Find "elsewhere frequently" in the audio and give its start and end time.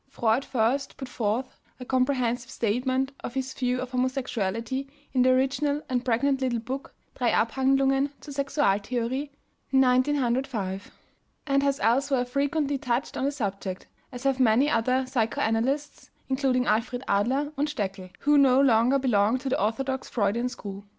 11.81-12.79